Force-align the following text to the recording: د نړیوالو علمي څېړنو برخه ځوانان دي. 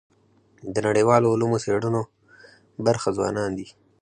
د 0.73 0.75
نړیوالو 0.87 1.31
علمي 1.33 1.59
څېړنو 1.65 2.01
برخه 2.85 3.09
ځوانان 3.17 3.51
دي. 3.57 3.67